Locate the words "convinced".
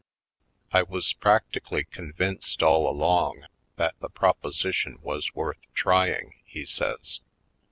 1.83-2.63